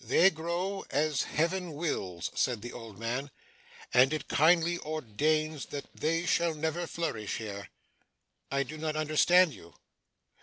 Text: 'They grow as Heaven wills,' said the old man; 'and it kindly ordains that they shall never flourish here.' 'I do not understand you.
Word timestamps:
'They 0.00 0.30
grow 0.30 0.82
as 0.88 1.24
Heaven 1.24 1.74
wills,' 1.74 2.30
said 2.34 2.62
the 2.62 2.72
old 2.72 2.98
man; 2.98 3.30
'and 3.92 4.14
it 4.14 4.28
kindly 4.28 4.78
ordains 4.78 5.66
that 5.66 5.94
they 5.94 6.24
shall 6.24 6.54
never 6.54 6.86
flourish 6.86 7.36
here.' 7.36 7.68
'I 8.50 8.62
do 8.62 8.78
not 8.78 8.96
understand 8.96 9.52
you. 9.52 9.74